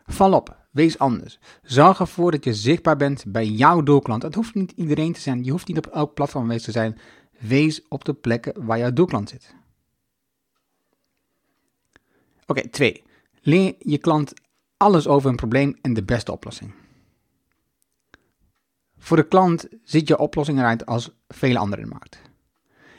Val 0.06 0.32
op, 0.32 0.66
wees 0.70 0.99
anders. 0.99 1.38
Zorg 1.62 2.00
ervoor 2.00 2.30
dat 2.30 2.44
je 2.44 2.54
zichtbaar 2.54 2.96
bent 2.96 3.25
bij 3.26 3.46
jouw 3.46 3.82
doelklant. 3.82 4.23
Het 4.23 4.34
hoeft 4.34 4.54
niet 4.54 4.73
iedereen 4.76 5.12
te 5.12 5.20
zijn, 5.20 5.44
je 5.44 5.50
hoeft 5.50 5.68
niet 5.68 5.76
op 5.76 5.87
elk 5.87 6.14
platform 6.14 6.42
aanwezig 6.42 6.64
te 6.64 6.73
zijn. 6.73 6.99
Wees 7.38 7.88
op 7.88 8.05
de 8.05 8.14
plekken 8.14 8.64
waar 8.64 8.79
jouw 8.79 8.93
doelklant 8.93 9.29
zit. 9.29 9.55
Oké, 12.47 12.69
twee. 12.69 13.03
Leer 13.41 13.75
je 13.79 13.99
klant 13.99 14.33
alles 14.76 15.07
over 15.07 15.31
een 15.31 15.37
probleem 15.37 15.79
en 15.83 15.95
de 15.95 16.05
beste 16.05 16.33
oplossing. 16.33 16.75
Voor 18.99 19.17
de 19.17 19.29
klant 19.29 19.69
ziet 19.83 20.09
je 20.09 20.19
oplossing 20.19 20.59
eruit 20.59 20.87
als 20.87 21.11
vele 21.29 21.59
andere 21.59 21.83
in 21.83 21.88
de 21.88 21.95
markt. 21.95 22.21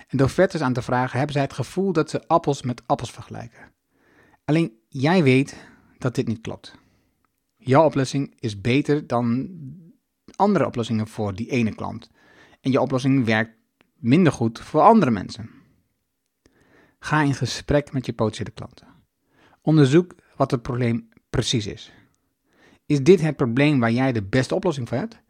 En 0.08 0.18
door 0.18 0.27
offertes 0.27 0.62
aan 0.62 0.74
te 0.74 0.82
vragen 0.82 1.18
hebben 1.18 1.34
zij 1.34 1.44
het 1.44 1.54
gevoel 1.54 1.94
dat 1.94 2.10
ze 2.10 2.27
appels 2.27 2.62
met 2.62 2.82
appels 2.86 3.12
vergelijken. 3.12 3.72
Alleen 4.46 4.74
jij 4.88 5.24
weet 5.24 5.68
dat 5.98 6.15
dit 6.15 6.27
niet 6.27 6.42
klopt. 6.42 6.75
Jouw 7.58 7.86
oplossing 7.86 8.34
is 8.39 8.62
beter 8.62 9.08
dan 9.08 9.50
andere 10.36 10.65
oplossingen 10.65 11.08
voor 11.08 11.36
die 11.36 11.50
ene 11.50 11.75
klant. 11.75 12.10
En 12.62 12.72
je 12.72 12.82
oplossing 12.82 13.25
werkt 13.25 13.56
minder 13.95 14.33
goed 14.33 14.59
voor 14.59 14.81
andere 14.81 15.11
mensen. 15.11 15.49
Ga 16.99 17.21
in 17.21 17.33
gesprek 17.33 17.93
met 17.93 18.05
je 18.05 18.13
potentiële 18.13 18.51
klanten. 18.51 18.87
Onderzoek 19.61 20.15
wat 20.35 20.51
het 20.51 20.61
probleem 20.61 21.09
precies 21.29 21.67
is. 21.67 21.93
Is 22.85 23.03
dit 23.03 23.21
het 23.21 23.35
probleem 23.35 23.79
waar 23.79 23.91
jij 23.91 24.11
de 24.11 24.23
beste 24.23 24.55
oplossing 24.55 24.87
voor 24.87 24.97
hebt? 24.97 25.21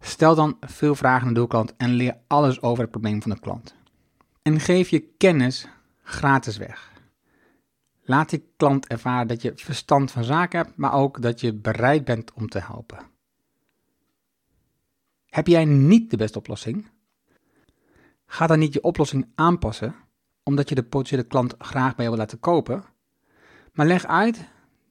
Stel 0.00 0.34
dan 0.34 0.56
veel 0.60 0.94
vragen 0.94 1.22
aan 1.22 1.32
de 1.32 1.38
doelklant 1.38 1.76
en 1.76 1.90
leer 1.90 2.18
alles 2.26 2.62
over 2.62 2.82
het 2.82 2.90
probleem 2.90 3.22
van 3.22 3.30
de 3.30 3.40
klant. 3.40 3.74
En 4.42 4.60
geef 4.60 4.88
je 4.88 5.00
kennis 5.00 5.68
gratis 6.02 6.56
weg. 6.56 6.92
Laat 8.02 8.30
die 8.30 8.52
klant 8.56 8.86
ervaren 8.86 9.28
dat 9.28 9.42
je 9.42 9.52
verstand 9.54 10.10
van 10.10 10.24
zaken 10.24 10.58
hebt, 10.58 10.76
maar 10.76 10.92
ook 10.92 11.22
dat 11.22 11.40
je 11.40 11.54
bereid 11.54 12.04
bent 12.04 12.32
om 12.32 12.48
te 12.48 12.58
helpen. 12.58 12.98
Heb 15.26 15.46
jij 15.46 15.64
niet 15.64 16.10
de 16.10 16.16
beste 16.16 16.38
oplossing? 16.38 16.90
Ga 18.32 18.46
dan 18.46 18.58
niet 18.58 18.72
je 18.72 18.82
oplossing 18.82 19.26
aanpassen, 19.34 19.94
omdat 20.42 20.68
je 20.68 20.74
de 20.74 20.82
potentiële 20.82 21.22
klant 21.22 21.54
graag 21.58 21.94
bij 21.94 22.04
je 22.04 22.10
wil 22.10 22.20
laten 22.20 22.40
kopen, 22.40 22.84
maar 23.72 23.86
leg 23.86 24.06
uit 24.06 24.48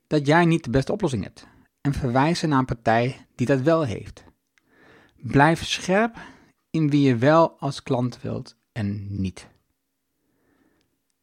dat 0.07 0.25
jij 0.25 0.45
niet 0.45 0.63
de 0.63 0.69
beste 0.69 0.91
oplossing 0.91 1.23
hebt 1.23 1.47
en 1.81 1.93
verwijs 1.93 2.39
ze 2.39 2.47
naar 2.47 2.59
een 2.59 2.65
partij 2.65 3.25
die 3.35 3.47
dat 3.47 3.61
wel 3.61 3.83
heeft. 3.83 4.23
Blijf 5.15 5.65
scherp 5.65 6.15
in 6.69 6.89
wie 6.89 7.07
je 7.07 7.15
wel 7.15 7.59
als 7.59 7.83
klant 7.83 8.21
wilt 8.21 8.55
en 8.71 9.21
niet. 9.21 9.47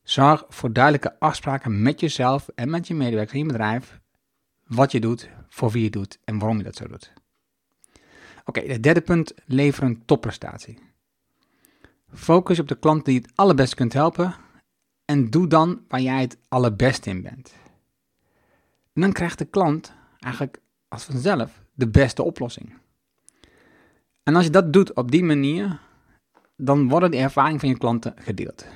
Zorg 0.03 0.45
voor 0.49 0.73
duidelijke 0.73 1.19
afspraken 1.19 1.83
met 1.83 2.01
jezelf 2.01 2.49
en 2.55 2.71
met 2.71 2.87
je 2.87 2.95
medewerkers 2.95 3.39
in 3.39 3.47
je 3.47 3.53
bedrijf. 3.53 4.01
Wat 4.67 4.93
je 4.93 5.01
doet, 5.01 5.31
voor 5.49 5.71
wie 5.71 5.83
je 5.83 5.91
doet 5.91 6.19
en 6.25 6.39
waarom 6.39 6.59
je 6.59 6.65
dat 6.65 6.77
zo 6.77 6.87
doet. 6.87 7.13
Oké, 8.45 8.61
het 8.61 8.83
derde 8.83 9.01
punt, 9.01 9.35
lever 9.45 9.83
een 9.83 10.05
topprestatie. 10.05 10.88
Focus 12.13 12.59
op 12.59 12.69
de 12.69 12.79
klant 12.79 13.05
die 13.05 13.15
je 13.15 13.21
het 13.21 13.33
allerbest 13.35 13.75
kunt 13.75 13.93
helpen 13.93 14.35
en 15.05 15.31
doe 15.31 15.47
dan 15.47 15.81
waar 15.89 16.01
jij 16.01 16.21
het 16.21 16.39
allerbeste 16.49 17.11
in 17.11 17.23
bent. 17.23 17.55
En 18.93 19.01
dan 19.01 19.13
krijgt 19.13 19.39
de 19.39 19.45
klant 19.45 19.93
eigenlijk 20.19 20.61
als 20.89 21.05
vanzelf 21.05 21.63
de 21.75 21.89
beste 21.89 22.23
oplossing. 22.23 22.75
En 24.23 24.37
als 24.37 24.45
je 24.45 24.51
dat 24.51 24.73
doet 24.73 24.93
op 24.93 25.11
die 25.11 25.25
manier, 25.25 25.81
dan 26.57 26.89
worden 26.89 27.11
de 27.11 27.17
ervaringen 27.17 27.61
van 27.61 27.69
je 27.69 27.79
klanten 27.79 28.15
gedeeld. 28.17 28.67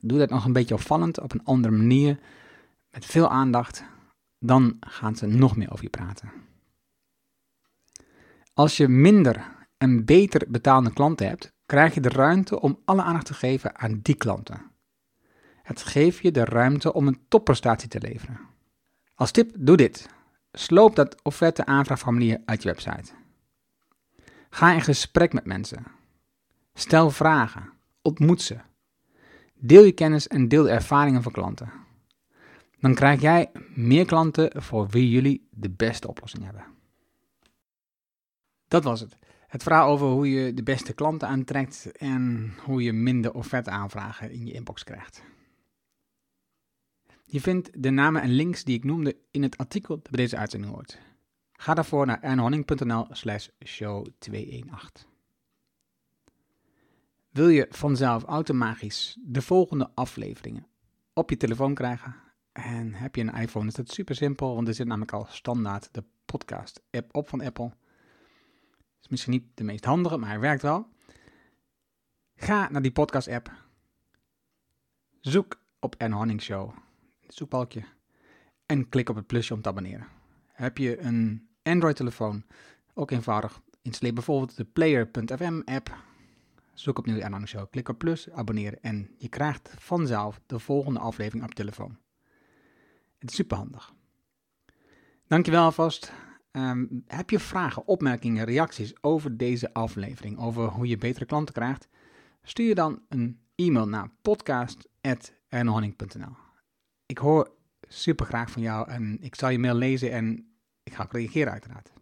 Doe 0.00 0.18
dat 0.18 0.30
nog 0.30 0.44
een 0.44 0.52
beetje 0.52 0.74
opvallend, 0.74 1.20
op 1.20 1.32
een 1.32 1.44
andere 1.44 1.74
manier, 1.74 2.18
met 2.90 3.06
veel 3.06 3.28
aandacht, 3.28 3.84
dan 4.38 4.76
gaan 4.80 5.16
ze 5.16 5.26
nog 5.26 5.56
meer 5.56 5.72
over 5.72 5.84
je 5.84 5.90
praten. 5.90 6.30
Als 8.54 8.76
je 8.76 8.88
minder 8.88 9.56
en 9.76 10.04
beter 10.04 10.44
betaalde 10.48 10.92
klanten 10.92 11.28
hebt, 11.28 11.52
krijg 11.68 11.94
je 11.94 12.00
de 12.00 12.08
ruimte 12.08 12.60
om 12.60 12.78
alle 12.84 13.02
aandacht 13.02 13.26
te 13.26 13.34
geven 13.34 13.78
aan 13.78 14.00
die 14.02 14.14
klanten. 14.14 14.70
Het 15.62 15.82
geeft 15.82 16.18
je 16.18 16.30
de 16.30 16.44
ruimte 16.44 16.92
om 16.92 17.06
een 17.06 17.20
topprestatie 17.28 17.88
te 17.88 18.00
leveren. 18.00 18.40
Als 19.14 19.30
tip, 19.30 19.50
doe 19.58 19.76
dit. 19.76 20.08
Sloop 20.52 20.96
dat 20.96 21.22
offerte 21.22 21.66
aanvraagformulier 21.66 22.40
uit 22.44 22.62
je 22.62 22.68
website. 22.68 23.12
Ga 24.50 24.72
in 24.72 24.80
gesprek 24.80 25.32
met 25.32 25.46
mensen. 25.46 25.86
Stel 26.74 27.10
vragen. 27.10 27.72
Ontmoet 28.02 28.42
ze. 28.42 28.58
Deel 29.54 29.84
je 29.84 29.92
kennis 29.92 30.28
en 30.28 30.48
deel 30.48 30.62
de 30.62 30.70
ervaringen 30.70 31.22
van 31.22 31.32
klanten. 31.32 31.72
Dan 32.80 32.94
krijg 32.94 33.20
jij 33.20 33.50
meer 33.74 34.06
klanten 34.06 34.62
voor 34.62 34.88
wie 34.88 35.10
jullie 35.10 35.48
de 35.50 35.70
beste 35.70 36.08
oplossing 36.08 36.44
hebben. 36.44 36.64
Dat 38.68 38.84
was 38.84 39.00
het. 39.00 39.16
Het 39.48 39.62
verhaal 39.62 39.88
over 39.88 40.06
hoe 40.06 40.30
je 40.30 40.54
de 40.54 40.62
beste 40.62 40.92
klanten 40.92 41.28
aantrekt 41.28 41.92
en 41.92 42.54
hoe 42.64 42.82
je 42.82 42.92
minder 42.92 43.32
offerte 43.32 43.70
aanvragen 43.70 44.30
in 44.30 44.46
je 44.46 44.52
inbox 44.52 44.84
krijgt. 44.84 45.22
Je 47.24 47.40
vindt 47.40 47.82
de 47.82 47.90
namen 47.90 48.22
en 48.22 48.30
links 48.30 48.64
die 48.64 48.76
ik 48.76 48.84
noemde 48.84 49.16
in 49.30 49.42
het 49.42 49.56
artikel 49.56 49.94
dat 49.94 50.10
bij 50.10 50.20
deze 50.20 50.36
uitzending 50.36 50.72
hoort. 50.72 50.98
Ga 51.52 51.74
daarvoor 51.74 52.06
naar 52.06 52.20
ernhonning.nl 52.20 53.06
slash 53.10 53.48
show 53.64 54.06
218. 54.18 55.06
Wil 57.30 57.48
je 57.48 57.66
vanzelf 57.70 58.24
automatisch 58.24 59.18
de 59.20 59.42
volgende 59.42 59.90
afleveringen 59.94 60.66
op 61.12 61.30
je 61.30 61.36
telefoon 61.36 61.74
krijgen? 61.74 62.14
En 62.52 62.94
heb 62.94 63.14
je 63.14 63.22
een 63.22 63.34
iPhone 63.34 63.66
is 63.66 63.74
dat 63.74 63.90
super 63.90 64.14
simpel, 64.14 64.54
want 64.54 64.68
er 64.68 64.74
zit 64.74 64.86
namelijk 64.86 65.12
al 65.12 65.26
standaard 65.28 65.88
de 65.92 66.04
podcast 66.24 66.80
app 66.90 67.16
op 67.16 67.28
van 67.28 67.40
Apple. 67.40 67.72
Is 69.00 69.08
misschien 69.08 69.32
niet 69.32 69.44
de 69.54 69.64
meest 69.64 69.84
handige, 69.84 70.16
maar 70.16 70.28
hij 70.28 70.40
werkt 70.40 70.62
wel. 70.62 70.88
Ga 72.36 72.68
naar 72.70 72.82
die 72.82 72.92
podcast 72.92 73.28
app. 73.28 73.52
Zoek 75.20 75.60
op 75.80 75.94
Ern 75.94 76.40
Show. 76.40 76.72
Zoekbalkje. 77.28 77.84
En 78.66 78.88
klik 78.88 79.08
op 79.08 79.16
het 79.16 79.26
plusje 79.26 79.54
om 79.54 79.62
te 79.62 79.68
abonneren. 79.68 80.06
Heb 80.46 80.78
je 80.78 81.00
een 81.00 81.48
Android 81.62 81.96
telefoon? 81.96 82.44
Ook 82.94 83.10
eenvoudig. 83.10 83.60
Installeer 83.82 84.14
bijvoorbeeld 84.14 84.56
de 84.56 84.64
Player.fm 84.64 85.60
app 85.64 86.06
Zoek 86.78 86.98
opnieuw 86.98 87.16
de 87.16 87.22
Erlang 87.22 87.48
Show, 87.48 87.70
klik 87.70 87.88
op 87.88 87.98
plus, 87.98 88.30
abonneren 88.30 88.82
en 88.82 89.10
je 89.16 89.28
krijgt 89.28 89.74
vanzelf 89.78 90.40
de 90.46 90.58
volgende 90.58 90.98
aflevering 90.98 91.44
op 91.44 91.54
telefoon. 91.54 91.98
Het 93.18 93.30
is 93.30 93.36
superhandig. 93.36 93.92
Dankjewel 95.26 95.64
alvast. 95.64 96.12
Um, 96.52 97.04
heb 97.06 97.30
je 97.30 97.38
vragen, 97.38 97.86
opmerkingen, 97.86 98.44
reacties 98.44 99.02
over 99.02 99.36
deze 99.36 99.74
aflevering, 99.74 100.38
over 100.38 100.64
hoe 100.64 100.86
je 100.86 100.98
betere 100.98 101.24
klanten 101.24 101.54
krijgt? 101.54 101.88
Stuur 102.42 102.74
dan 102.74 103.02
een 103.08 103.40
e-mail 103.54 103.88
naar 103.88 104.10
podcast.ernohanning.nl 104.22 106.36
Ik 107.06 107.18
hoor 107.18 107.56
super 107.88 108.26
graag 108.26 108.50
van 108.50 108.62
jou 108.62 108.88
en 108.88 109.18
ik 109.20 109.34
zal 109.34 109.48
je 109.48 109.58
mail 109.58 109.74
lezen 109.74 110.12
en 110.12 110.52
ik 110.82 110.92
ga 110.92 111.02
ook 111.02 111.12
reageren 111.12 111.52
uiteraard. 111.52 111.92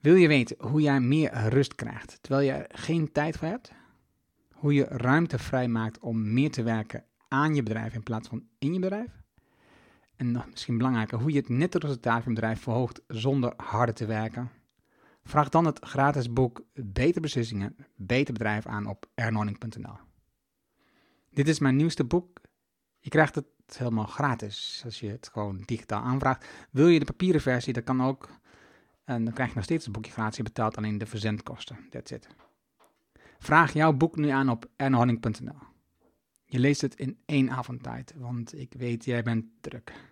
Wil 0.00 0.14
je 0.14 0.28
weten 0.28 0.56
hoe 0.58 0.80
jij 0.80 1.00
meer 1.00 1.48
rust 1.48 1.74
krijgt 1.74 2.18
terwijl 2.20 2.46
je 2.46 2.52
er 2.52 2.78
geen 2.78 3.12
tijd 3.12 3.36
voor 3.36 3.48
hebt? 3.48 3.72
Hoe 4.52 4.74
je 4.74 4.84
ruimte 4.84 5.38
vrijmaakt 5.38 5.98
om 5.98 6.32
meer 6.32 6.50
te 6.50 6.62
werken 6.62 7.04
aan 7.28 7.54
je 7.54 7.62
bedrijf 7.62 7.94
in 7.94 8.02
plaats 8.02 8.28
van 8.28 8.46
in 8.58 8.72
je 8.72 8.78
bedrijf? 8.78 9.21
En 10.22 10.32
nog 10.32 10.50
misschien 10.50 10.76
belangrijker, 10.76 11.18
hoe 11.18 11.30
je 11.30 11.38
het 11.38 11.48
netto 11.48 11.78
resultaat 11.78 12.22
van 12.22 12.32
je 12.32 12.40
bedrijf 12.40 12.60
verhoogt 12.60 13.02
zonder 13.06 13.52
harder 13.56 13.94
te 13.94 14.06
werken? 14.06 14.50
Vraag 15.24 15.48
dan 15.48 15.64
het 15.64 15.78
gratis 15.84 16.32
boek 16.32 16.64
Beter 16.74 17.20
Beslissingen, 17.20 17.76
Beter 17.96 18.32
Bedrijf 18.32 18.66
aan 18.66 18.86
op 18.86 19.06
ernorning.nl. 19.14 19.96
Dit 21.30 21.48
is 21.48 21.58
mijn 21.58 21.76
nieuwste 21.76 22.04
boek. 22.04 22.40
Je 22.98 23.10
krijgt 23.10 23.34
het 23.34 23.46
helemaal 23.76 24.06
gratis 24.06 24.82
als 24.84 25.00
je 25.00 25.08
het 25.08 25.28
gewoon 25.32 25.62
digitaal 25.64 26.02
aanvraagt. 26.02 26.46
Wil 26.70 26.88
je 26.88 26.98
de 26.98 27.04
papieren 27.04 27.40
versie, 27.40 27.72
dat 27.72 27.84
kan 27.84 28.02
ook. 28.02 28.28
En 29.04 29.24
dan 29.24 29.34
krijg 29.34 29.48
je 29.48 29.54
nog 29.54 29.64
steeds 29.64 29.84
het 29.84 29.94
boekje 29.94 30.12
gratis. 30.12 30.36
Je 30.36 30.42
betaalt 30.42 30.76
alleen 30.76 30.98
de 30.98 31.06
verzendkosten. 31.06 31.76
That's 31.90 32.10
it. 32.10 32.28
Vraag 33.38 33.72
jouw 33.72 33.92
boek 33.92 34.16
nu 34.16 34.28
aan 34.28 34.48
op 34.48 34.70
ernhoning.nl. 34.76 35.58
Je 36.44 36.58
leest 36.58 36.80
het 36.80 36.94
in 36.94 37.18
één 37.24 37.50
avondtijd, 37.50 38.14
want 38.16 38.58
ik 38.58 38.74
weet, 38.76 39.04
jij 39.04 39.22
bent 39.22 39.44
druk. 39.60 40.10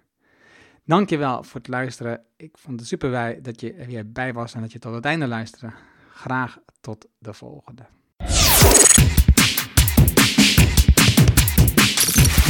Dankjewel 0.91 1.43
voor 1.43 1.61
het 1.61 1.69
luisteren. 1.69 2.21
Ik 2.37 2.51
vond 2.63 2.81
het 2.81 2.89
super 2.89 3.11
wij 3.11 3.39
dat 3.43 3.61
je 3.61 3.73
er 3.73 3.87
weer 3.87 4.13
bij 4.13 4.33
was 4.33 4.55
en 4.55 4.61
dat 4.61 4.73
je 4.73 4.79
tot 4.79 4.95
het 4.95 5.05
einde 5.05 5.27
luisterde. 5.27 5.75
Graag 6.15 6.59
tot 6.81 7.07
de 7.19 7.33
volgende. 7.33 7.83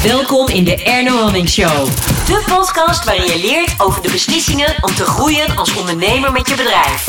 Welkom 0.02 0.48
in 0.48 0.64
de 0.64 0.82
Erno 0.84 1.16
Hamming 1.16 1.48
Show. 1.48 1.86
De 2.26 2.44
podcast 2.48 3.04
waarin 3.04 3.26
je 3.26 3.40
leert 3.40 3.80
over 3.80 4.02
de 4.02 4.10
beslissingen 4.10 4.74
om 4.80 4.94
te 4.94 5.04
groeien 5.04 5.56
als 5.56 5.76
ondernemer 5.76 6.32
met 6.32 6.48
je 6.48 6.56
bedrijf. 6.56 7.06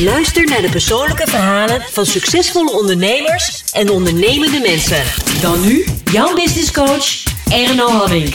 Luister 0.00 0.44
naar 0.44 0.62
de 0.62 0.70
persoonlijke 0.70 1.26
verhalen 1.26 1.80
van 1.80 2.06
succesvolle 2.06 2.72
ondernemers 2.72 3.64
en 3.72 3.90
ondernemende 3.90 4.60
mensen. 4.60 5.04
Dan 5.40 5.60
nu 5.60 5.84
jouw 6.04 6.34
business 6.34 6.72
coach 6.72 7.24
Erno 7.48 7.88
Hamming. 7.88 8.34